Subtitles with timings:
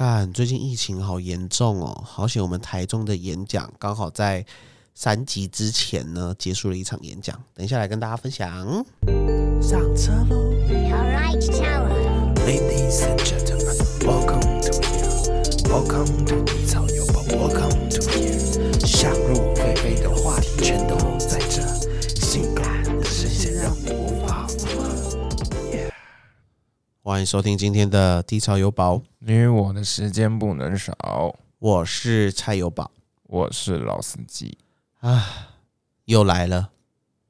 [0.00, 4.42] 干，最近疫情好严重哦，好险我们台中的演讲刚好在
[4.94, 8.66] 三级之前呢结束了一场演讲，等一下来跟大家分享。
[9.60, 12.34] 上车喽 Alright, tower.
[12.46, 15.68] Ladies and gentlemen, welcome to here.
[15.68, 18.86] Welcome to 低草有宝，Welcome to here。
[18.86, 21.60] 想入非非的话题全都在这，
[27.02, 32.90] 欢迎收听今天的低潮有宝，因为我的时间不能少，我是蔡有宝
[33.22, 34.58] 我是老司机。
[34.98, 35.48] 啊，
[36.04, 36.68] 又来了，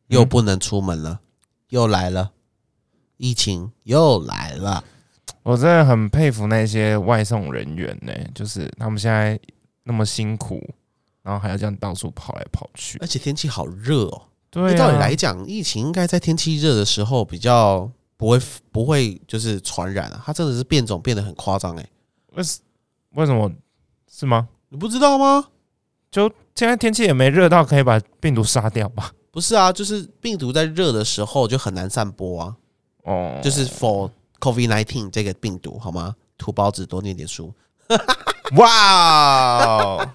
[0.08, 1.20] 又不能出门了，
[1.68, 2.32] 又来了，
[3.16, 4.82] 疫情又来了。
[5.44, 9.38] 我真的很佩服那些外送人员呢、就是他们现在
[9.84, 10.60] 那么辛苦，
[11.22, 12.98] 然后还要这样到处跑来跑去。
[12.98, 14.22] 而且天气好热哦。
[14.50, 17.88] 对、啊，照理来讲，疫情应该在天气热的时候比较
[18.20, 18.38] 不会
[18.70, 20.22] 不会就是传染啊。
[20.26, 21.90] 它真的是变种变得很夸张哎，
[22.34, 22.60] 为什
[23.14, 23.50] 为什么
[24.12, 24.46] 是吗？
[24.68, 25.46] 你不知道吗？
[26.10, 29.10] 就现在天气也没热到可以把病毒杀掉吧？
[29.30, 32.56] 不是啊，就是病毒在热的时候就很难散播啊，
[33.04, 36.14] 哦，就是 for COVID nineteen 这个病毒好吗？
[36.36, 37.50] 土包子多念点书。
[38.56, 40.08] 哇哦，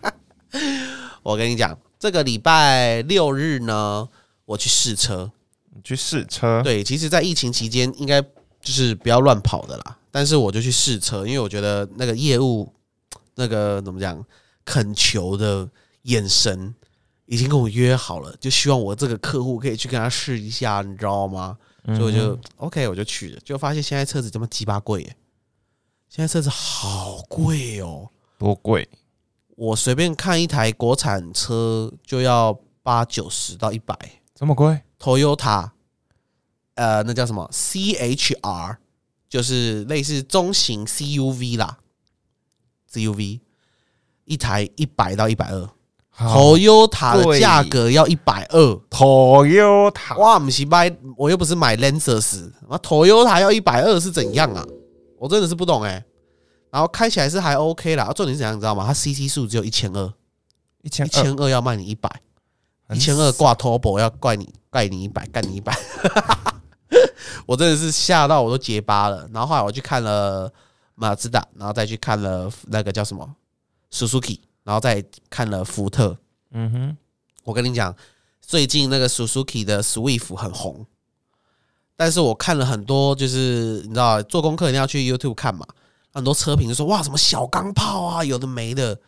[1.24, 4.08] 我跟你讲，这个礼拜六日呢，
[4.46, 5.32] 我去试车。
[5.76, 9.98] 你去试车，对，其实，在疫情期间应该就是不要乱跑的啦。
[10.10, 12.74] 但是我就去试车，因为我觉得那个业务
[13.36, 14.26] 那个怎么讲，
[14.64, 15.70] 恳求的
[16.04, 16.74] 眼神
[17.26, 21.58] 已经跟我约好了，就希望我这个客户可以去跟他试一下，你知道吗？
[21.88, 25.16] 嗯所以我就 OK，我就去了，就发现现在车子这么鸡巴贵耶，
[26.10, 28.10] 现在车子好贵哦。
[28.40, 28.90] 多贵？
[29.56, 33.98] 我随便看一台国产车就要八九十到一百
[34.34, 34.82] 这么贵？
[35.00, 35.72] ，Toyota，
[36.76, 38.78] 呃，那叫什么？CHR，
[39.30, 41.78] 就是类似中型 CUV 啦
[42.92, 43.40] ，CUV
[44.26, 45.70] 一台一百到一百二
[46.18, 54.66] ，Toyota 的价格要一百二，Toyota，哇，不是买，我又不是买 Lancers，那 Toyota 要一百二是怎样啊？
[55.18, 56.04] 我真的是不懂哎、
[56.70, 58.86] 然后开起来是还 OK 啦，重点是怎样你知道吗？
[58.86, 60.14] 它 CC 数只有一千二，
[60.82, 62.10] 一千一千二要卖你一百，
[62.94, 65.74] 一千二挂 Turbo 要怪你怪你一百，干你一百，
[67.48, 69.26] 我真的是吓到我都结巴了。
[69.34, 70.52] 然后后来我去看了
[70.96, 73.38] 马自达，然后再去看了那个叫什么
[73.90, 76.18] Suzuki，然后再看了福特。
[76.52, 76.98] 嗯哼，
[77.46, 77.96] 我跟你讲，
[78.42, 80.86] 最近那个 Suzuki 的 Swift 很红，
[81.96, 85.66] 但是我看了很多，就是你知道做功课一定要去 YouTube 看嘛，
[86.12, 89.00] 很多车评就说哇什么小钢炮啊，有的没的，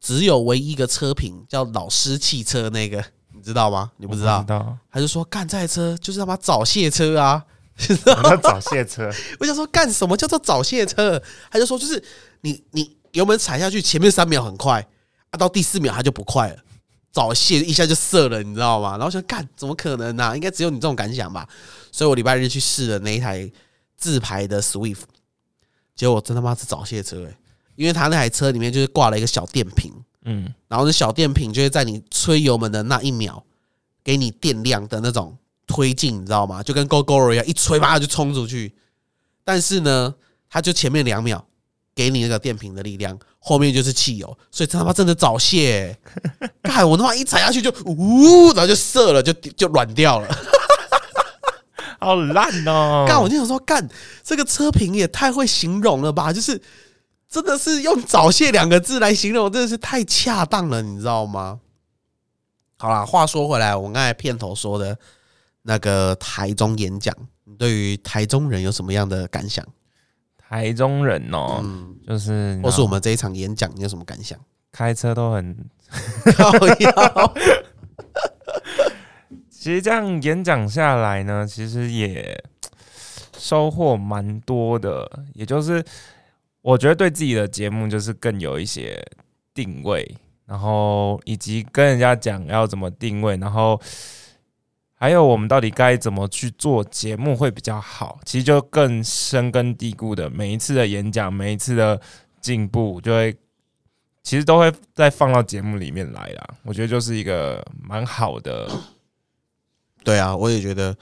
[0.00, 3.04] 只有唯一一个车评叫老师汽车那个，
[3.38, 3.90] 你知道吗？
[3.96, 4.42] 你不知道我？
[4.42, 7.44] 知道，他就说干这台车就是他妈早泄车啊！
[7.88, 9.08] 我要找卸车。
[9.38, 11.22] 我想说干什么叫做早泄车？
[11.50, 12.02] 他就说就是
[12.40, 14.84] 你你油门踩下去，前面三秒很快，
[15.30, 16.56] 啊到第四秒它就不快了，
[17.12, 18.92] 早泄一下就射了，你知道吗？
[18.96, 21.48] 然后想干怎么可能呢、应该只有你这种感想吧？
[21.92, 23.50] 所以我礼拜日去试了那一台
[23.96, 25.04] 自排的 Swift，
[25.94, 27.36] 结果真他妈是早泄车诶、
[27.76, 29.92] 因为他那台车里面就是挂了一个小电瓶，
[30.28, 33.42] 嗯，然后那小电瓶就会在你吹油门的那一秒
[34.04, 36.62] 给你电量的那种推进，你知道吗？
[36.62, 38.74] 就跟 Go Go 一样，一吹吧就冲出去。
[39.42, 40.14] 但是呢，
[40.50, 41.44] 它就前面两秒
[41.94, 45.96] 给你那个电瓶的力量，后面就是汽油，所以他妈真的早泄、
[46.42, 46.50] 欸。
[46.62, 50.28] 看我他妈一踩下去就呜，然后就射了，就就软掉了。
[52.00, 53.04] 好烂哦！
[53.08, 53.88] 干，我就想说，干
[54.22, 56.32] 这个车评也太会形容了吧？
[56.32, 56.60] 就是
[57.28, 61.60] 真的是用“早泄”两个字来形容，真的是太恰当了，你知道吗？
[62.78, 64.98] 好啦，话说回来，我刚才片头说的
[65.62, 69.66] 那个台中演讲，你对于台中人有什么样的感想？
[70.38, 74.38] 台中人哦，嗯，就是或是我们这一场演讲，你有什么感想？
[74.72, 75.54] 开车都很，
[76.36, 77.34] 靠腰
[79.50, 82.42] 其实这样演讲下来呢，其实也
[83.36, 85.84] 收获蛮多的，也就是
[86.68, 89.02] 我觉得对自己的节目就是更有一些
[89.54, 93.80] 定位，然后以及跟人家讲要怎么定位，然后
[94.92, 101.98] 还有我们到底该怎么去做节目会比较好，其实就更深根蒂固的每一次的演讲，每一次的
[102.40, 103.34] 进步就会。
[104.24, 108.68] 其实都会再放到节目里面来啦，我觉得就是一个蛮好的
[110.04, 110.94] 对啊，我也觉得，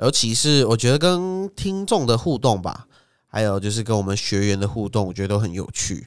[0.00, 2.86] 尤其是我觉得跟听众的互动吧，
[3.34, 6.06] 还有就是跟我们学员的互动，我觉得都很有趣。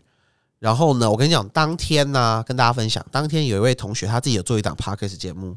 [0.59, 5.53] 然后呢，我跟你讲，当天呢、跟大家分享，当天有一位同学他自己有做一档 podcast 节目，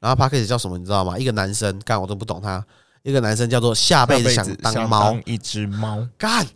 [0.00, 1.18] 然后 podcast 叫什么，你知道吗？
[1.18, 2.64] 一个男生，干我都不懂他，
[3.02, 6.46] 一个男生叫做下辈子想当猫，一只猫，干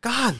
[0.00, 0.34] 干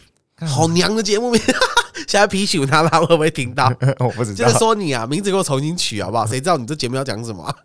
[0.44, 1.40] 好娘的节目名，
[2.08, 3.72] 现在批许他，他会不会听到？
[4.00, 4.58] 我不知道就是。
[4.58, 6.26] 说你啊，名字给我重新取好不好？
[6.26, 7.56] 谁知道你这节目要讲什么啊、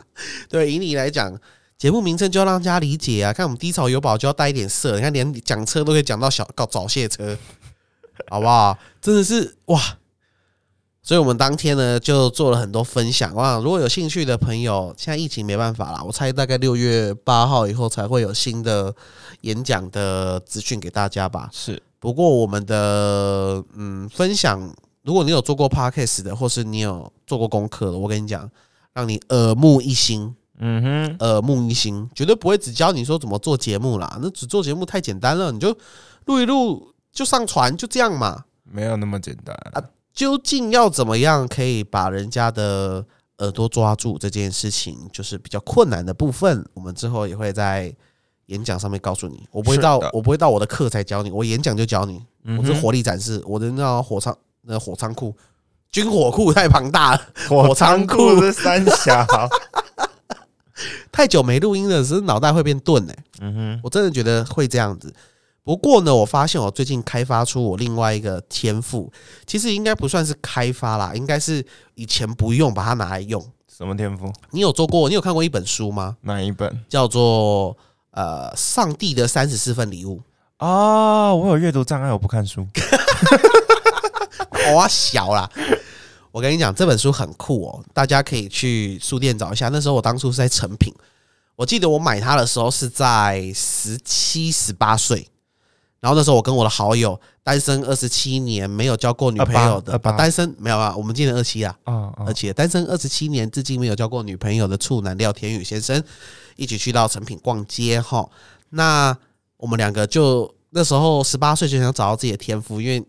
[0.50, 1.32] 对，以你来讲，
[1.78, 3.32] 节目名称就要让大家理解啊。
[3.32, 7.36] 看我们低潮有宝就要带一点色，你看连讲车都可以讲到小搞早泄车，
[8.30, 8.78] 好不好？
[9.00, 9.80] 真的是哇！
[11.02, 13.32] 所以我们当天呢就做了很多分享。
[13.34, 18.92] 哇，如果有兴趣的朋友，现在疫情没办法啦，我猜大概六月八号以后才会有新的
[19.42, 21.48] 演讲的资讯给大家吧。
[21.52, 28.50] 是不过我们的嗯分享，如果你有做过 podcast 的，或是你有做过功课的，我跟你讲，
[28.92, 34.18] 让你耳目一新，嗯哼，耳目一新，绝对不会只教你说怎么做节目啦。
[34.20, 35.76] 那只做节目太简单了，你就
[36.24, 38.44] 录一录就上传，就这样嘛。
[38.64, 39.54] 没有那么简单。
[40.12, 43.04] 究竟要怎么样可以把人家的
[43.38, 46.66] 耳朵抓住这件事情，就是比较困难的部分。
[46.72, 47.94] 我们之后也会在
[48.46, 49.46] 演讲上面告诉你。
[49.50, 52.24] 我不会到我不会到我的课才教你，我演讲就教你。
[52.44, 55.36] 嗯我是火力展示，我的那火仓那火仓库
[55.90, 59.26] 军火库太庞大了，火仓库是三小，
[61.12, 65.12] 太久没录音了，是脑袋会变钝哎、嗯哼，我真的觉得会这样子。
[65.64, 69.12] 不过呢，我发现我最近开发出我另外一个天赋，
[69.46, 71.64] 其实应该不算是开发啦，应该是
[71.96, 73.44] 以前不用，把它拿来用。
[73.76, 74.32] 什么天赋？
[74.52, 75.08] 你有做过？
[75.08, 76.16] 你有看过一本书吗？
[76.22, 76.84] 哪一本？
[76.88, 77.76] 叫做
[78.12, 80.18] 呃《上帝的三十四份礼物》。
[80.64, 82.66] 哦，我有阅读障碍，我不看书。
[84.72, 85.50] 我，小啦！
[86.36, 89.70] 我跟你讲，这本书很酷哦，大家可以去书店找一下。
[89.70, 90.92] 那时候我当初是在成品，
[91.54, 95.26] 我记得我买它的时候是在十七、十八岁。
[95.98, 106.04] 然后那时候我跟我的好友单身二十七年，没有交过女朋友的，28把单身没有啊，我们今年二七啊，哦哦，而且单身二十七年，至今没有交过女朋友的处男廖天宇先生，
[106.56, 108.28] 一起去到成品逛街哈。
[108.68, 109.16] 那
[109.56, 113.02] 我们两个就那时候十八岁就想找到自己的天赋，因为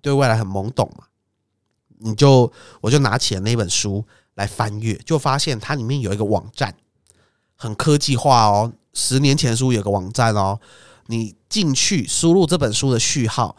[0.00, 1.04] 对未来很懵懂嘛。
[2.02, 2.50] 你就
[2.80, 4.04] 我就拿起了那本书
[4.34, 6.74] 来翻阅，就发现它里面有一个网站，
[7.56, 8.72] 很科技化哦。
[8.94, 10.60] 十年前书有个网站哦，
[11.06, 13.56] 你进去输入这本书的序号，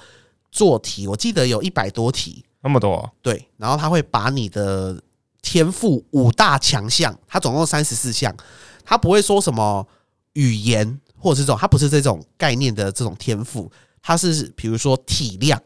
[0.51, 5.01] 做题，我记得有一百多题，那么多，对，然后他会把你的
[5.41, 8.31] 天赋五大强项，它总共三十四项，
[8.85, 9.87] 他不会说什么
[10.33, 13.71] 语言或者是这种，它不是这种概念的这种天赋，
[14.03, 15.57] 它是比如说体谅，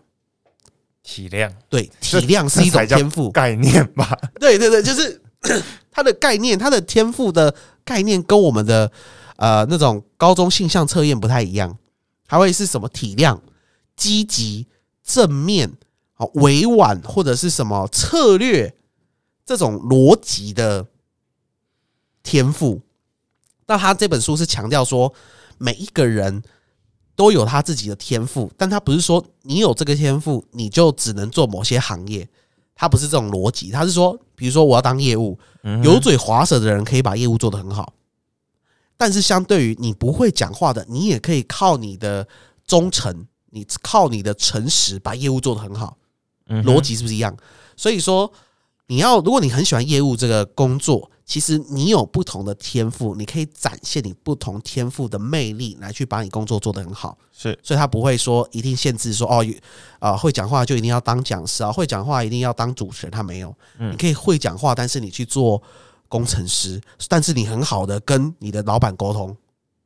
[1.10, 4.14] 体谅对，体谅是一种天赋，概念吧？
[4.42, 5.22] 对对对，就是
[5.90, 7.56] 他的概念，他的天赋的
[7.86, 8.92] 概念跟我们的
[9.38, 11.78] 呃那种高中性向测验不太一样，
[12.28, 13.40] 还会是什么体谅、
[13.96, 14.68] 积极、
[15.02, 15.72] 正面、
[16.18, 18.76] 哦委婉或者是什么策略
[19.46, 20.86] 这种逻辑的
[22.22, 22.82] 天赋。
[23.66, 25.14] 那他这本书是强调说，
[25.58, 26.44] 每一个人
[27.18, 32.30] 都有他自己的天赋，但他不是说你有这个天赋，你就只能做某些行业。
[32.76, 35.38] 他不是这种逻辑，他是说，比如说我要当业务，
[35.84, 37.92] 油嘴滑舌的人可以把业务做得很好，
[38.96, 42.28] 但是相对于你不会讲话的，你也可以靠你的
[42.68, 45.98] 忠诚，你靠你的诚实把业务做得很好。
[46.48, 47.36] 逻辑是不是一样？
[47.76, 48.32] 所以说，
[48.88, 57.18] 你要如果你很喜欢业务这个工作，其实你有不同的天赋，你可以展现你不同天赋的魅力，来去把你工作做得很好。
[57.34, 59.46] 是所以他不会说一定限制说哦，
[60.00, 63.54] 啊、会讲话就一定要当讲师啊，会讲话一定要当主持人，他没有。
[63.78, 65.62] 嗯你可以会讲话，但是你去做
[66.08, 69.36] 工程师，但是你很好的跟你的老板沟通，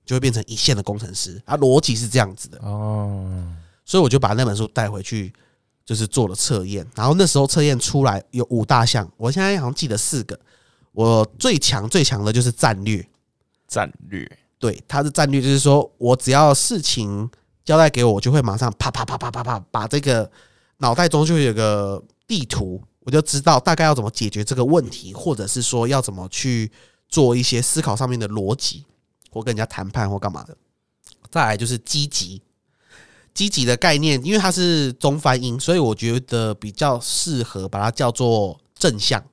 [0.06, 1.58] 就会变成一线的工程师啊。
[1.58, 3.48] 逻辑是这样子的，哦，
[3.84, 5.34] 所以我就把那本书带回去，
[5.86, 6.86] 就是做了测验。
[6.96, 10.40] 然后那时候测验出来有五大项，我现在好像记得四个。
[10.94, 13.08] 我最强最强的就是战略，
[13.68, 17.30] 战略对，他的战略就是说我只要事情
[17.64, 20.30] 交代给我，我就会马上啪啪啪啪啪啪把这个
[20.78, 26.70] 脑袋中就会有个地图，我就知道大概要怎么解决这个问题，或者是说要怎么去
[27.08, 28.86] 做一些思考上面的逻辑，
[29.32, 30.56] 或跟人家谈判或干嘛的。
[31.30, 32.42] 再来就是积极，
[33.34, 39.24] 积极的概念，因为它是中翻英，所以我觉得比较适合把它叫做正向。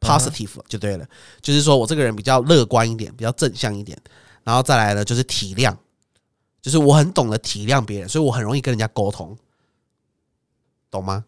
[0.00, 1.06] positive 就对了，
[1.42, 4.00] 就是说我这个人比较乐观一点，比较正向一点，
[4.42, 5.76] 然后再来呢就是体谅，
[6.62, 9.36] 就是我很懂得体谅别人，所以我很容易跟人家沟通，
[10.90, 11.26] 懂吗？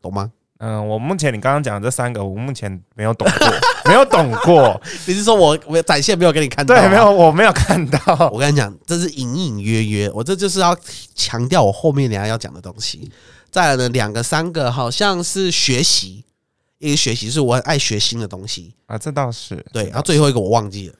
[0.00, 0.30] 懂吗？
[0.58, 3.48] 嗯，我目前你刚刚讲的这三个，我目前没有懂过，
[3.84, 4.80] 没有懂过。
[5.06, 6.74] 你是说我我展现没有给你看到？
[6.74, 7.10] 啊对，没有，。
[7.10, 8.30] 我没有看到。
[8.32, 10.76] 我跟你讲，这是隐隐约约，我这就是要
[11.14, 13.10] 强调我后面等一下要讲的东西。
[13.50, 16.24] 再来呢，两个、三个好像是学习，
[16.78, 20.94] 一个学习是我很爱学新的东西，啊，这倒是对，然后最后一个我忘记了。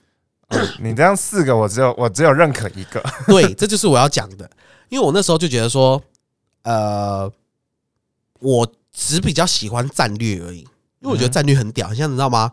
[0.49, 3.03] 嗯你这样四个，我只有我只有认可一个。
[3.27, 4.49] 对，这就是我要讲的。
[4.87, 6.01] 因为我那时候就觉得说，
[6.63, 7.29] 呃，
[8.39, 8.65] 我
[8.97, 12.51] 只比较喜欢战略而已，因为我觉得战略很屌，像你知道吗？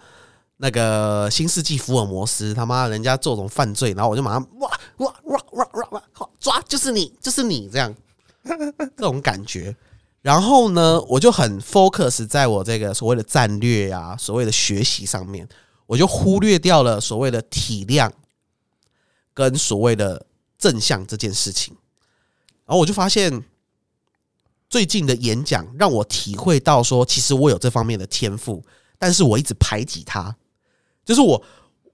[0.59, 7.93] 那个新世纪福尔摩斯，他妈人家做种犯罪，然后我就马上哇哇哇哇哇哇抓，就是你，就是你这样，
[8.45, 9.75] 这种感觉。
[10.21, 15.49] 然后呢，我就很 focus 在我这个所谓的战略啊，所谓的学习上面，
[15.87, 18.13] 我就忽略掉了所谓的体量
[19.33, 20.27] 跟所谓的
[20.59, 21.75] 正向这件事情。
[22.67, 23.45] 然后我就发现，
[24.69, 28.65] 最近的演讲让我体会到说，其实我有这方面的天赋，
[28.99, 30.37] 但是我一直排挤它。
[31.05, 31.43] 就是我，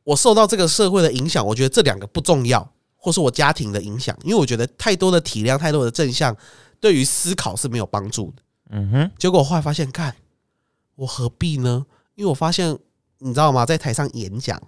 [0.04, 6.36] 我受到这个社会的影响，我觉得这两个不重要，或是我家庭的影响，因为我觉得太多的体谅、太多的正向，
[6.78, 8.42] 对于思考是没有帮助的。
[8.70, 10.14] 嗯哼，结果我后来发现，看
[10.94, 11.84] 我何必呢？
[12.14, 12.78] 因为我发现，
[13.18, 13.66] 你知道吗？
[13.66, 14.62] 在台上演讲，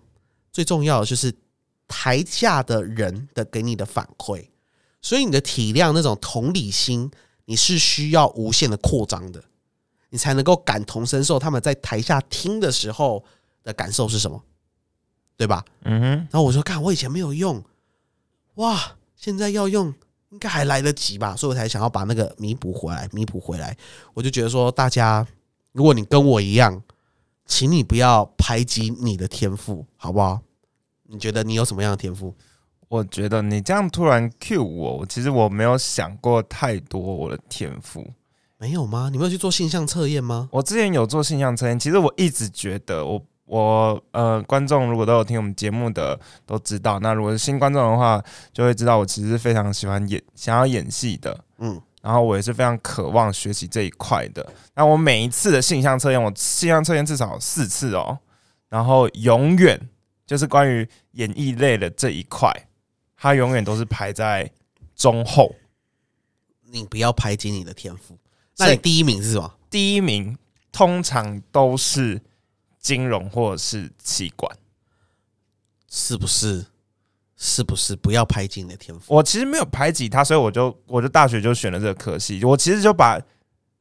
[0.53, 1.33] 最重要的就是
[1.87, 4.49] 台下的人的给你的反馈，
[5.01, 7.11] 所以你的体谅、那种同理心，
[7.45, 9.43] 你是需要无限的扩张的，
[10.11, 13.25] 你才能够感同身受他们在台下听的时候
[13.63, 14.43] 的感受是什么，
[15.37, 15.65] 对吧？
[15.85, 17.63] 嗯哼，然后我说：“看，我以前没有用，
[18.55, 19.93] 哇，现在要用，
[20.31, 23.77] 应该还来得及吧？”所以我才想要把那个弥补回来，弥补回来。
[24.15, 25.27] 我就觉得说，大家，
[25.73, 26.83] 如果你跟我一样，
[27.47, 30.41] 请你不要排挤你的天赋，好不好？
[31.09, 32.35] 你觉得你有什么样的天赋？
[32.93, 38.07] 我觉得你这样突然 cue 我，其实我没有想过太多我的天赋。
[38.59, 39.09] 没有吗？
[39.11, 40.51] 你没有去做性向测验吗？
[40.53, 48.23] 我之前有做性向测验，其实我一直觉得我我呃，观众如果都有听我们节目的都知道，那如果是新观众的话，
[48.53, 54.47] 就会知道我其实是非常喜欢演，想要演戏的，嗯，然后我也是非常渴望学习这一块的。
[54.75, 58.19] 那我每一次的性向测验，我性向测验至少有四次哦，
[58.69, 59.81] 然后永远
[60.27, 62.55] 就是关于演艺类的这一块，
[63.23, 64.51] 它永远都是排在
[64.97, 65.55] 中后。
[66.65, 68.19] 你不要排挤你的天赋。
[68.57, 69.55] 那你第一名是什么？
[69.71, 70.37] 第一名
[70.73, 72.21] 通常都是
[72.81, 74.51] 金融或者是气管。
[75.89, 76.67] 是不是？
[77.37, 77.95] 是不是？
[77.95, 79.15] 不要排挤你的天赋。
[79.15, 82.45] 我其实没有排挤他，所以我就我就大学就选了这个科系。
[82.45, 83.21] 我其实就把，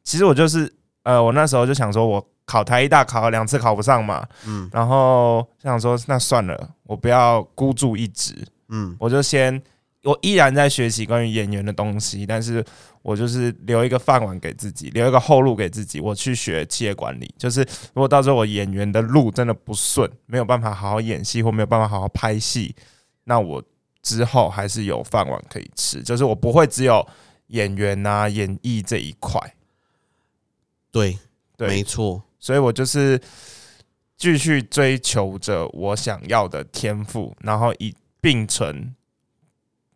[0.04, 0.72] 其实我就是
[1.02, 8.36] 呃，我那时候就想说，我考台一大考了两次考不上嘛，嗯然后想说那算了，我不要孤注一掷，
[8.72, 9.62] 嗯我就先
[10.04, 12.66] 我依然在学习关于演员的东西，但是
[13.04, 17.32] 我就是留一个饭碗给自己，留一个后路给自己，我去学企业管理。
[17.38, 17.62] 就是
[17.94, 22.76] 如果到时候我演员的路真的不顺，没有办法好好演戏，或没有办法好好拍戏，
[23.26, 23.64] 那我
[24.02, 26.02] 之后还是有饭碗可以吃。
[26.02, 27.08] 就是我不会只有
[27.48, 29.40] 演员啊、演艺这一块，
[30.92, 31.16] 对，
[31.56, 32.24] 对，没错。
[32.40, 33.22] 所以我就是
[34.18, 38.96] 继续追求着我想要的天赋，然后以并存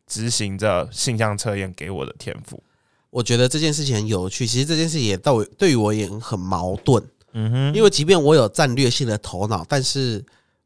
[0.05, 2.61] 执行着性向测验给我的天赋。
[3.09, 4.45] 我觉得这件事情很有趣。
[4.45, 7.01] 其实这件事也到对于我也很矛盾，
[7.31, 10.21] 嗯哼，因为即便我有战略性的头脑，但是，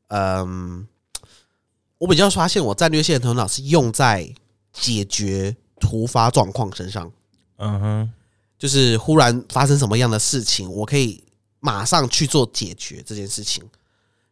[0.07, 0.87] 嗯，
[1.99, 4.27] 我比较发现我战略性的头脑是用在
[4.73, 7.11] 解决突发状况身上，
[7.57, 8.13] 嗯哼，
[8.57, 11.23] 就是忽然发生什么样的事情，我可以
[11.59, 13.63] 马上去做解决这件事情。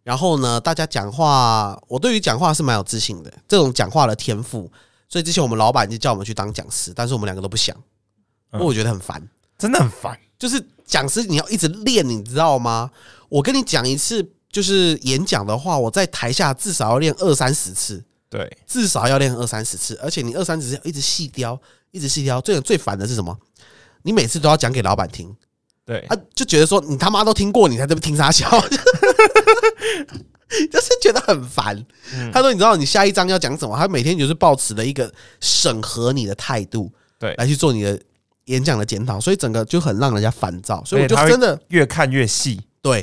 [0.08, 4.72] 然后呢，大家讲话，我对于讲话是蛮有自信的，这种讲话的天赋。
[5.10, 7.76] 所以之前我们老板就叫我们去当讲师，但是我们两个都不想，
[8.54, 9.22] 因为我觉得很烦。
[9.58, 10.18] 真的很烦。
[10.40, 12.90] 就是讲师你要一直练，你知道吗？
[13.28, 21.60] 我跟你讲一次，就是演讲的话，我在台下至少要练二三十次，对，至少要练二三十次，而且你二三十次要一直细雕，
[21.92, 22.40] 一直细雕。
[22.40, 23.38] 最最烦的是什么？
[24.04, 25.36] 你每次都要讲给老板听，
[25.88, 28.46] 对，啊，就觉得说你他妈都听过，你在这边听啥笑，
[30.70, 31.86] 就是觉得很烦。
[32.34, 37.98] 他说：“你知道你下一章要讲什么？”他每天就是抱持了一个审核你的态度，对来去做你的
[38.46, 40.84] 演讲的检讨，所以整个就很让人家烦躁。
[40.84, 42.60] 所以我就真的越看越细。
[42.82, 42.98] 对，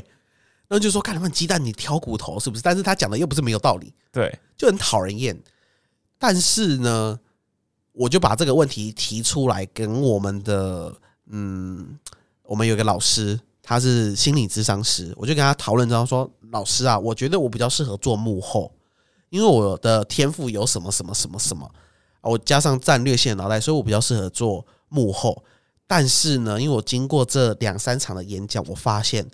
[0.69, 2.63] 然后就说看他们鸡蛋你挑骨头是不是？
[2.63, 5.39] 但是他讲的又不是没有道理，对，就很讨人厌。
[6.19, 7.19] 但是呢，
[7.93, 10.95] 我就把这个问题提出来，跟我们的
[11.31, 11.99] 嗯，
[12.45, 18.71] 我们有个老师，他是心理咨商师，我就跟他讨论，然后说，老师啊，我觉得我比较适合做幕后，
[19.31, 21.71] 因为我的天赋有什么什么什么什么，
[22.21, 25.45] 我加上战略性的脑袋，所以我比较适合做幕后。
[25.87, 29.27] 但是呢，因为我经过这两三场的演讲，我发现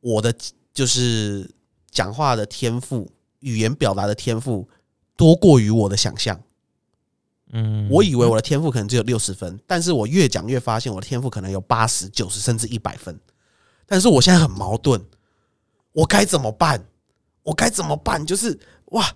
[0.00, 0.34] 我的
[0.72, 1.50] 就是
[1.90, 4.68] 讲话的天赋、语言表达的天赋
[5.16, 6.38] 多过于我的想象。
[7.50, 13.18] 嗯，我以为我的天赋可能只有六十分，但是我越讲越发现我的天赋可能有八十、九十甚至一百分。
[13.86, 15.02] 但是我现在很矛盾，
[15.92, 16.84] 我该怎么办？
[17.42, 18.24] 我该怎么办？
[18.26, 19.10] 就是哇，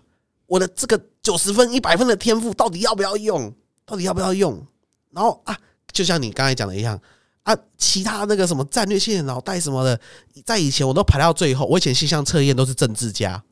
[0.47, 3.55] 我的这个九十分、一百分的天赋到底要不要用？
[3.85, 4.67] 到底要不要用？
[5.11, 5.59] 然后啊，
[5.93, 6.99] 就像你刚才讲的一样
[7.43, 10.01] 啊，其他那个什么战略性的脑袋什么的，
[10.47, 11.67] 在以前我都排到最后。
[11.67, 13.45] 我以前性向测验都是政治家，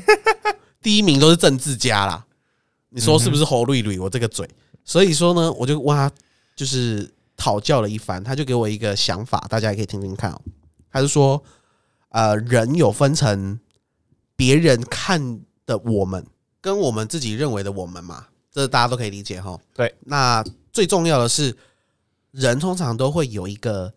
[0.80, 2.24] 第一名都是政治家啦。
[2.90, 3.98] 你说是不是侯绿绿？
[3.98, 4.48] 我这个嘴，
[4.84, 6.10] 所以说呢，我就问他，
[6.54, 10.42] 就是讨教了一番，他就给我一个想法，大家也可以听听看哦。
[10.90, 11.42] 他就说，
[12.08, 13.58] 呃，人有分成
[14.34, 16.26] 别人看的我们
[16.60, 19.58] 跟我们自己认为的我们嘛，这大家都可以理解哈。
[19.72, 21.56] 对，那最重要的是，
[22.32, 23.94] 人通常都会有一个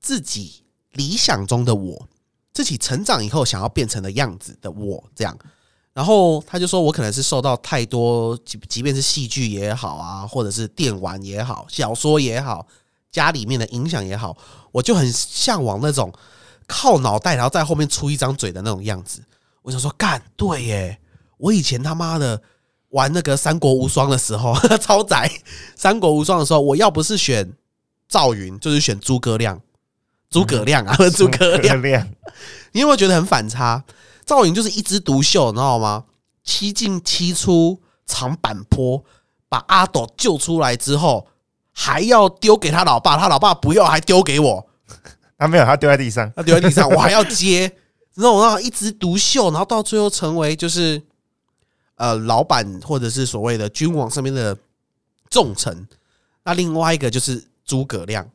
[0.00, 2.08] 自己理想中的我，
[2.52, 5.38] 自己成长以后想要变成的样子的我，这样。
[5.98, 12.64] 然后他就说，我可能是受到太多，即即便是戏剧也好啊，或者是电玩也好，小说也好，
[13.10, 14.36] 家里面的影响也好，
[14.70, 16.12] 我就很向往那种
[16.68, 19.20] 靠脑袋，然后在后面出一张嘴的那种样子。
[19.62, 21.00] 我想说，干对耶！
[21.36, 22.40] 我以前他妈的
[22.90, 25.28] 玩那个《三国无双》的时候，超载
[25.74, 27.52] 《三国无双》的时候，我要不是选
[28.08, 29.60] 赵云，就是选诸葛亮。
[30.30, 32.08] 诸葛亮啊，诸葛亮，亮，
[32.70, 33.82] 你有没有觉得很反差？
[34.28, 36.04] 赵云就是一枝独秀，你知道吗？
[36.44, 39.02] 七进七出，长坂坡，
[39.48, 41.26] 把阿斗救出来之后，
[41.72, 44.68] 还要丢给他老爸，他老爸不要，还丢给我，
[45.38, 46.30] 他没有，他丢在地上。
[46.36, 47.74] 他丢在地上， 我还要接，
[48.16, 51.02] 那种让一枝独秀，然后到最后成为就是
[51.94, 54.54] 呃老板或者是所谓的君王身边的
[55.30, 55.88] 重臣。
[56.44, 58.30] 那另外一个就是诸葛亮，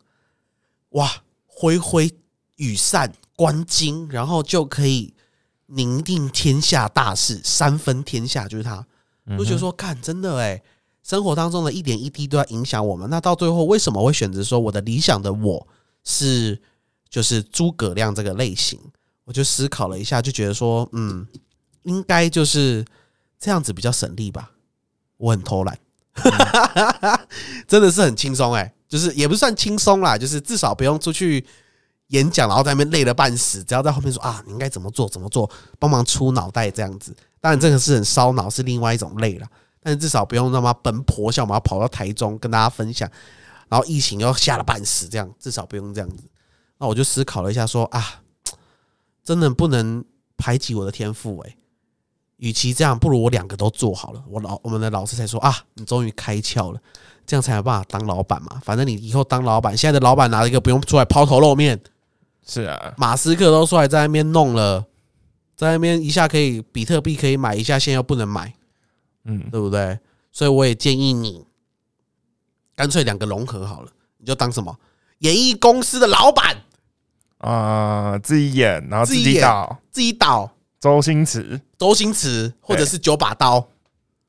[0.90, 1.12] 哇，
[1.46, 2.12] 挥挥
[2.56, 5.14] 羽扇观巾，然后就可以
[5.68, 8.86] 宁定天下大事，三分天下就是他。
[9.26, 10.62] 我就觉得说，看真的哎，
[11.02, 13.10] 生活当中的一点一滴都要影响我们。
[13.10, 15.68] 那到最后，为什么会选择说我的理想的我
[16.04, 16.62] 是
[17.10, 18.80] 就是诸葛亮这个类型？
[19.26, 21.26] 我就思考了一下，就觉得说，嗯，
[21.84, 22.84] 应该就是
[23.40, 24.52] 这样子比较省力吧。
[25.16, 25.80] 我很偷懒，
[27.66, 31.46] 真的是很轻松哎，就是也不算轻松啦，就是至少不用出去
[32.08, 37.16] 演讲，然后在那边累得半死，只要在后面说啊，你应该怎么做怎么做，帮忙出脑袋这样子。
[37.42, 39.48] 当然这个是很烧脑，是另外一种累了，
[39.82, 43.10] 但是至少不用那么奔波，像我们要跑到台中跟大家分享，
[43.68, 46.24] 然后疫情又吓了半死，这样至少不用这样子。
[46.78, 48.22] 那我就思考了一下，说啊，
[49.24, 50.04] 真的不能
[50.38, 51.58] 排挤我的天赋诶、
[52.38, 54.24] 与其这样，不如我两个都做好了。
[54.30, 56.80] 我老我们的老师才说啊，你终于开窍了，
[57.26, 58.62] 这样才有办法当老板嘛。
[58.64, 61.80] 反正你以后当老板，现在的老板拿了一个不用出来抛头露面，
[62.46, 64.86] 是啊，马斯克都出来在那边弄了，
[65.56, 68.54] 在那边一下可以比特币可以买一下，现在又不能买，
[69.26, 69.98] 嗯，对不对？
[70.32, 71.46] 所以我也建议你，
[72.76, 74.76] 干脆两个融合好了，你就当什么
[75.20, 76.58] 演艺公司的老板，
[77.38, 80.52] 啊，自己演，然后自己导，自己导。
[80.82, 83.66] 周星驰，周星驰或者是九把刀，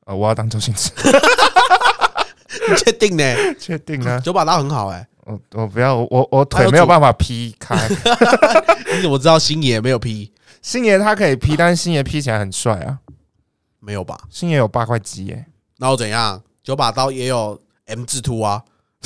[0.05, 0.89] 呃，我要当周星驰，
[2.69, 3.23] 你确定呢？
[3.59, 4.17] 确定啊？
[4.21, 7.75] 九把刀很好哎、我我不要，我我我腿没有办法劈开。
[8.95, 12.99] 你怎么知道星爷没有劈星爷他可以劈，但是星爷劈起来很帅啊。
[13.81, 14.17] 没有吧？
[14.29, 15.45] 星爷有八块肌耶，
[15.77, 16.41] 然后怎样？
[16.63, 18.63] 九把刀也有 M 字突啊，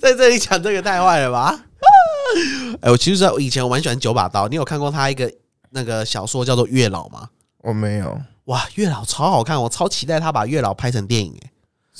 [0.00, 1.64] 在这里讲这个太坏了吧？
[2.80, 5.32] 哎，我其实以前我蛮喜欢九把刀，你有看过他一个
[5.70, 7.28] 那个小说叫做《月老》吗？
[7.58, 8.20] 我没有。
[8.44, 11.50] 哇，月老超好看，我超期待他把月老拍成电影、欸。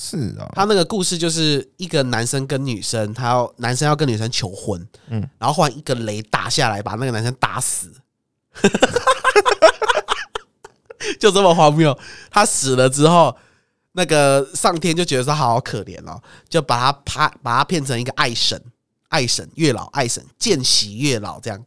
[0.03, 7.93] 是啊，他那个故事就是一个男生跟女生，他要男生要跟女生求婚，嗯嗯，然后忽然一个雷打下来，把那个男生打死，
[11.21, 11.95] 就这么荒谬。
[12.31, 13.37] 他死了之后，
[13.93, 18.59] 那个上天就觉得说他好可怜哦，就把他拍把他变成一个爱神，
[19.11, 21.63] 爱神月老，爱神见喜月老这样。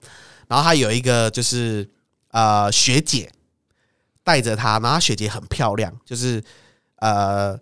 [0.47, 1.87] 然后他有一个就是
[2.31, 3.31] 呃学姐
[4.23, 6.43] 带着他，然后他学姐很漂亮，就是
[6.95, 7.59] 呃。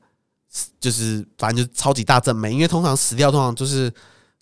[0.79, 3.91] 就是反正就是超级大正妹，因为通常死掉通常就是，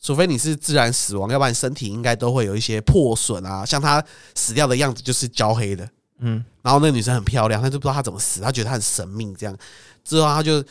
[0.02, 3.64] 除非你是自然死亡，要不然身体应该都会有一些破损啊。
[3.64, 5.88] 像她死掉的样子就是焦黑的，
[6.20, 9.56] 嗯，然后那个女生很漂亮，她就不知道她怎么死，她觉得她很神秘这样。
[10.04, 10.64] 之后她就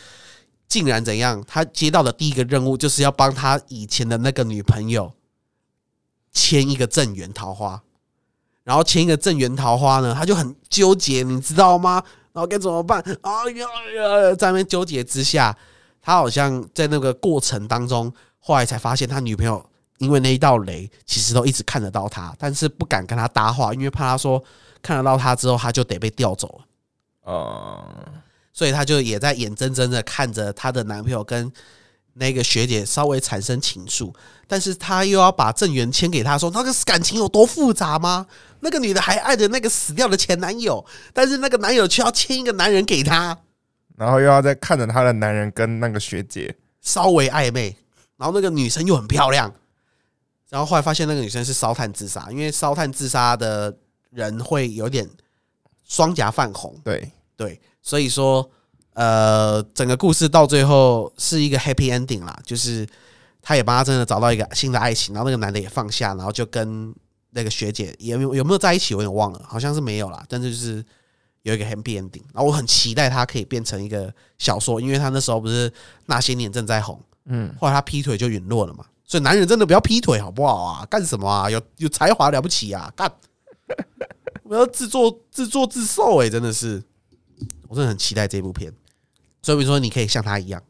[0.66, 1.42] 竟然怎样？
[1.46, 5.12] 她接到的第一个任务就是要帮她以前的那个女朋友
[6.32, 7.80] 签一个正缘桃花，
[8.64, 12.02] 然后签一个正缘桃花呢，她就很纠结，你知道吗？
[12.38, 13.02] 然后该怎么办？
[13.22, 15.56] 哎呀呀，在那边纠结之下，
[16.00, 24.40] 他好像在那个过程当中，后来才发现他女朋友因为那一道雷，其实都一直看得到他，但是不敢跟他搭话，因为怕他说
[24.80, 27.32] 看得到他之后，他就得被调走了。
[27.32, 27.84] 哦，
[28.52, 31.50] 所以他就也在眼睁睁的看着他的男朋友跟
[32.18, 34.12] 那个学姐稍微产生情愫，
[34.46, 38.26] 但是他又要把郑源签给他说，那个感情有多复杂吗？
[38.60, 43.38] 那个女的还爱着那个死掉的前男友，但是那个男友却要签一个男人给她，
[43.96, 47.76] 然后又要再看着她的男人跟那个学姐，稍微暧昧，
[48.16, 49.54] 然后那个女生又很漂亮，
[50.48, 53.76] 然后后来发现那个女生是烧炭自杀，因为烧炭自杀的
[54.10, 55.08] 人会有点
[55.86, 58.50] 双颊泛红，对，对，所以说
[58.98, 62.84] 呃，整个故事到最后是一个 happy ending 啦，就是
[63.40, 66.92] 他也帮他真的找到一个新的爱情，然后那个男的也放下，然后就跟
[67.30, 70.84] 那个学姐有没有有没有在一起，我有点忘了，好像是没有啦，但是就是
[71.42, 75.72] 有一个 happy ending，然后我很期待他可以变成一个小说，因为他那时候不是
[76.06, 77.00] 那些年正在红。
[77.26, 78.84] 嗯，后来他劈腿就陨落了嘛。
[79.04, 80.84] 所以男人真的不要劈腿好不好啊？
[80.86, 81.48] 干什么啊？
[81.48, 82.92] 有有才华了不起啊？
[82.96, 83.08] 干！
[84.42, 86.82] 我要自作自作自受哎、真的是，
[87.68, 88.72] 我真的很期待这部片。
[89.48, 90.62] 所以说，你可以像他一样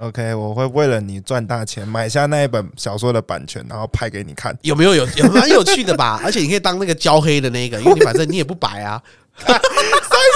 [0.00, 4.58] ，OK，我会为了你赚大钱买下那一本小说的版权，然后拍给你看。
[4.62, 6.18] 有没有有有蛮有趣的吧？
[6.26, 9.00] 而且你可以当那个焦黑的那个，因为你反正你也不白啊。
[9.36, 9.56] 三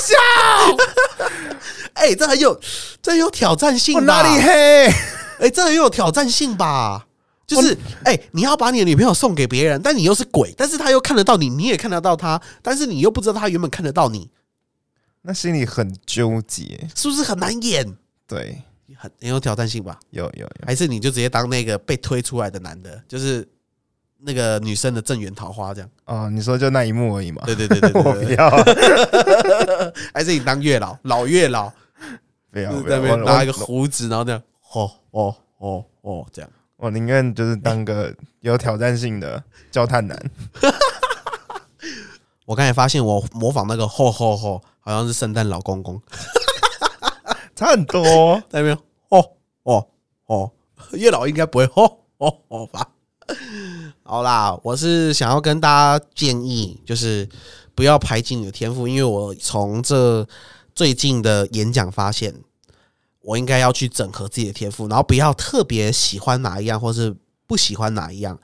[0.05, 0.15] 小，
[1.95, 2.61] 哎、这很有
[3.03, 4.01] 这很有挑战性吧？
[4.01, 4.87] 我哪里黑？
[5.41, 7.05] 哎、这很有挑战性吧？
[7.49, 14.31] 就是哎、你要把你的女朋友送给别人，但你又是鬼，但是他又看得到你，你也看得到他，但是你又不知道他原本看得到你，
[15.27, 16.89] 那心里很纠结。
[16.95, 17.85] 是不是很难演？
[18.29, 18.63] 对，
[18.97, 19.99] 很很有挑战性吧？
[20.11, 23.47] 有有有，还是你就直接当那个被推出来的男的，就是
[24.19, 25.91] 那个女生的正缘桃花这样？
[26.05, 27.43] 哦，你说就那一幕而已嘛？
[27.45, 28.65] 对对对对 不要啊，
[30.15, 31.73] 还是你当月老，老月老，
[32.51, 34.41] 不要，不在那边拿一个我胡子，然后这样，
[34.73, 36.51] 哦哦哦哦，这样。
[36.77, 40.31] 我宁愿就是当个有挑战性的焦炭男。
[42.47, 46.01] 我刚才发现我模仿那个吼吼吼，好像是圣诞老公公。
[47.55, 48.03] 差很多。
[48.03, 48.79] 哦 在那边
[49.09, 49.33] 哦
[49.65, 49.87] 哦
[50.27, 50.51] 哦，
[50.93, 52.89] 月老应该不会吼哦哦吧？
[54.05, 57.29] 好啦，我是想要跟大家建议，就是
[57.75, 60.27] 不要排挤你的天赋，因为我从这
[60.75, 62.33] 最近的演讲发现，
[63.23, 67.17] 我应该要去整合自己的天赋，然后不要特别喜欢哪一样，或是
[67.49, 68.39] 不喜欢哪一样，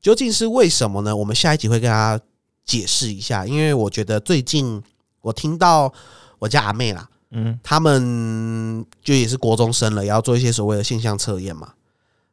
[0.00, 1.16] 究竟是为什么呢？
[1.16, 2.24] 我们下一集会跟大家
[2.70, 4.80] 解释一下，因为我觉得最近
[5.22, 5.92] 我听到
[6.38, 11.72] 我家阿妹啦，嗯，他们就也是国中生了，也要做一些所谓的现象测验嘛。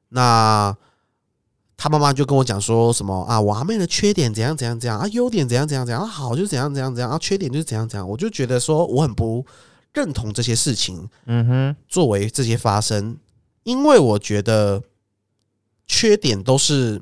[0.10, 0.78] 那
[1.76, 8.08] 他妈妈就跟我讲说什么啊，我阿妹的缺点怎样怎样怎样啊，优点怎样怎样怎样，啊好就怎样怎样怎样，啊缺点就是怎样怎样。
[8.08, 9.44] 我就觉得说我很不
[9.94, 13.18] 认同这些事情嗯哼，作为这些发生，
[13.64, 14.84] 因为我觉得
[15.88, 17.02] 缺点都是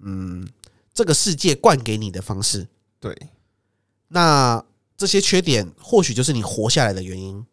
[0.00, 0.48] 嗯
[0.92, 2.66] 这个世界灌给你的方式。
[3.00, 3.16] 对，
[4.08, 4.64] 那
[4.96, 7.44] 这些缺点或许就是你活下来的原因。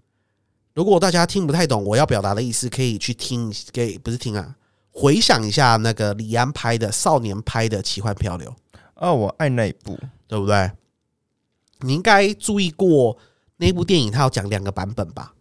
[0.73, 4.55] 如果大家听不太懂我要表达的意思，可以去听，给不是听啊，
[4.91, 8.49] 回想一下那个李安拍的少年拍的《奇幻漂流》，
[8.95, 9.97] 哦，我爱那一部。
[10.29, 10.71] 对不对？
[11.79, 13.17] 你应该注意过
[13.57, 15.33] 那部电影，它有讲两个版本吧？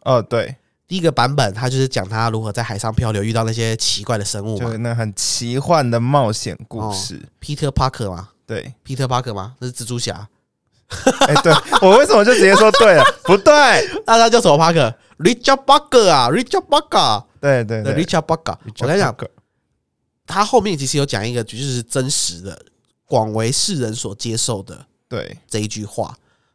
[0.00, 7.20] 哦，对，第一个版本，他就是讲他如何在海上漂流，遇到那些奇怪的生物嘛就是那很奇幻的冒险故事。
[7.40, 10.28] ，Peter Parker 嘛对，，Peter Parker 嘛，那是蜘蛛侠，
[11.26, 13.04] 哎，对我为什么就直接说对了？
[13.24, 13.52] 不对，
[14.06, 18.04] 那他叫什么 Parker？Richard Parker 啊，Richard Parker，对对对对。
[18.04, 18.58] ，Richard Parker。
[18.80, 19.16] 我跟你讲，
[20.26, 22.60] 他后面其实有讲一个就是真实的、
[23.06, 26.14] 广为世人所接受的对，这一句话。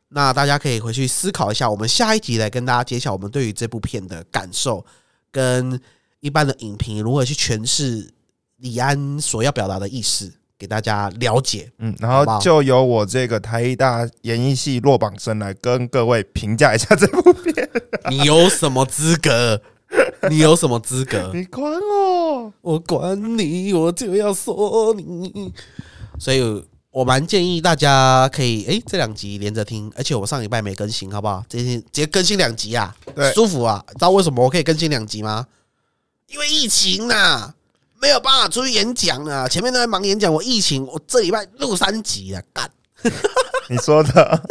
[0.09, 4.83] 那大家可以回去思考一下，我们下一集来跟大家揭晓我们对于这部片的感受，
[5.31, 5.79] 跟
[6.19, 8.11] 一般的影评如何去诠释
[8.57, 11.71] 李安所要表达的意思，给大家了解。
[11.77, 17.69] 嗯，然好不好后就由我这个台大演艺系落榜生来跟各位评价一下这部片。
[18.09, 19.61] 你有什么资格？
[20.29, 21.31] 你有什么资格？
[21.33, 22.53] 你管我？
[22.61, 25.53] 我管你，我就要说你。
[26.19, 31.43] 所以我蛮建议大家可以，诶，这两集连着听，而且我上礼拜没更新，好不好？
[31.47, 33.83] 这天直接更新两集啊，对舒服啊！
[33.89, 35.45] 知道为什么我可以更新两集吗？
[36.27, 37.53] 因为疫情呐、
[38.01, 39.47] 没有办法出去演讲啊。
[39.47, 42.69] 前面都在忙演讲，我疫情，我这礼拜录三集啊，干。
[43.69, 44.41] 你说的，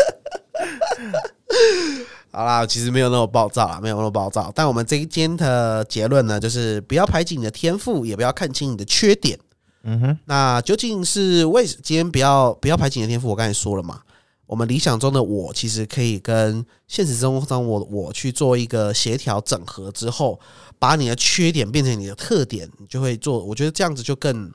[2.31, 4.53] 好啦，其实没有那么暴躁啦，没有那么暴躁。
[4.55, 9.37] 但我们这一天的结论呢，就是不要排挤你的天赋，也不要看清你的缺点。
[9.83, 13.29] 嗯哼，那究竟是为今天不要不要排挤你的天赋？
[13.29, 14.03] 我刚才说了嘛，
[14.47, 20.39] 我们理想中的我其实可以跟现实生活中我我去做一个协调整合之后，
[20.79, 23.45] 把你的缺点变成你的特点，你就会做。
[23.45, 24.53] 我觉得这样子就更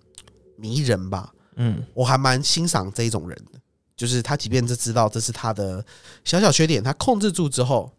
[0.57, 1.33] 迷人吧。
[1.55, 3.59] 嗯，我还蛮欣赏这一种人的，
[3.95, 5.83] 就是他即便是知道这是他的
[6.25, 7.91] 小小缺点，他控制住之后，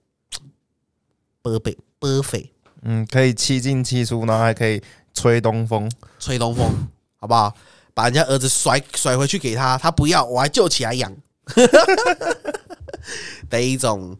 [1.40, 4.82] 波北波匪嗯，可以七进七出，然后还可以
[5.14, 5.90] 吹东风。
[6.18, 6.70] 吹东风，
[7.24, 7.54] 好不好？
[7.94, 11.10] 把人家儿子甩甩回去给他，他不要，我还救起来养
[13.48, 14.14] 的一种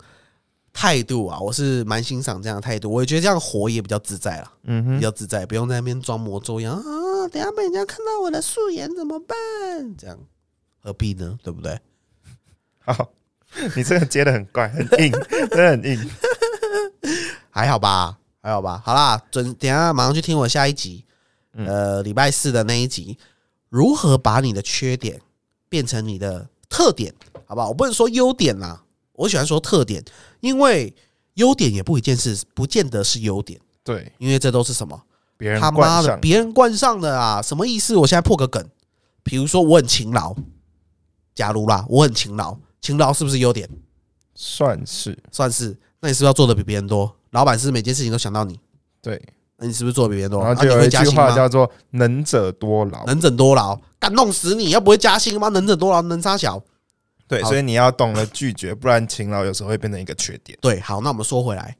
[0.73, 2.91] 态度啊，我是蛮欣赏这样的态度。
[2.91, 6.83] 我也觉得这样活也比较自在啦，比嗯哼，较自在，不用在那边装模作样啊。
[7.31, 9.37] 等下被人家看到我的素颜怎么办？
[9.99, 10.19] 这样
[10.81, 11.39] 何必呢？
[11.43, 11.79] 对不对？
[12.87, 13.11] 好，
[13.77, 15.13] 你这个接的很怪，很硬，
[15.51, 16.11] 真的很硬。
[17.51, 18.81] 还好吧，还好吧。
[18.83, 21.13] 好啦，准等下马上去听我下一集，嗯
[21.57, 23.17] 呃，礼拜四的那一集，
[23.69, 25.21] 如何把你的缺点
[25.69, 27.15] 变成你的特点？
[27.47, 27.69] 好不好？
[27.69, 30.05] 我不能说优点啦，我喜欢说特点，
[30.41, 30.95] 因为
[31.35, 35.01] 优点也不一件事，不见得是优点，对，因为这都是什么
[35.37, 37.43] 别人他妈的，别人冠上的啊？
[37.43, 37.97] 什么意思？
[37.97, 38.67] 我现在破个梗，
[39.23, 40.35] 比如说我很勤劳，
[41.35, 43.69] 假如啦，我很勤劳，勤劳是不是优点？
[44.35, 45.77] 算是算是。
[46.01, 47.15] 那你是不是要做的比别人多？
[47.31, 48.59] 老板是是每件事情都想到你？
[49.01, 49.23] 对。
[49.57, 50.43] 那你是不是做的比别人多？
[50.43, 51.09] 然后就有一句？
[51.11, 54.71] 话叫做“能者多劳能者多劳，敢弄死你！
[54.71, 55.49] 要不会加薪吗？
[55.49, 56.63] 能者多劳，能差小。”。
[57.27, 60.59] 对，所以你要懂得拒绝，不然勤劳有时候会变成一个缺点。
[60.61, 61.77] 对，好，那我们说回来，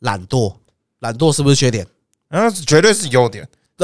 [0.00, 0.54] 懒惰，
[1.00, 1.86] 懒惰是不是缺点？
[2.28, 3.48] 然后绝对是优点。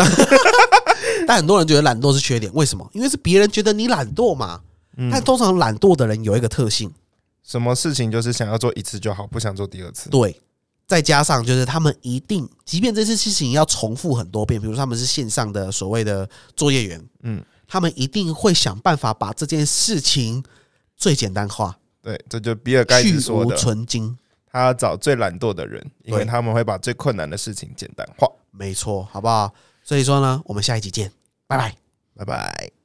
[1.27, 2.89] 但很多人觉得懒惰是缺点，为什么？
[2.93, 4.61] 因为是别人觉得你懒惰嘛。
[4.97, 6.93] 嗯但通常懒惰的人有一个特性，
[7.43, 10.11] 什么事情就是想要做一次就好，不想做第二次。
[10.11, 10.39] 对，
[10.91, 20.43] 再加上就是他们一定，即便这次事情要重复很多遍，比如说他们是线上的所谓的作业员，嗯，他们一定会想办法把这件事情
[20.97, 24.19] 最简单化，对，这就比尔盖茨说的，存精。
[24.51, 28.27] 他要找最懒惰的人，因为他们会把最困难的事情简单化。
[28.51, 29.55] 没错，好不好？
[29.85, 31.13] 所以说呢，我们下一集见，
[31.47, 31.77] 拜拜。
[32.17, 32.80] 拜拜。